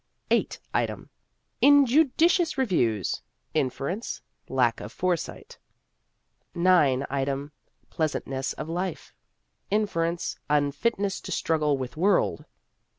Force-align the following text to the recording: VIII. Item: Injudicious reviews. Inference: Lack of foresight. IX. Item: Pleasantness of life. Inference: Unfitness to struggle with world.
VIII. 0.31 0.49
Item: 0.73 1.09
Injudicious 1.61 2.57
reviews. 2.57 3.21
Inference: 3.53 4.19
Lack 4.49 4.79
of 4.81 4.91
foresight. 4.91 5.59
IX. 6.55 7.03
Item: 7.11 7.51
Pleasantness 7.91 8.53
of 8.53 8.67
life. 8.67 9.13
Inference: 9.69 10.39
Unfitness 10.49 11.21
to 11.21 11.31
struggle 11.31 11.77
with 11.77 11.97
world. 11.97 12.45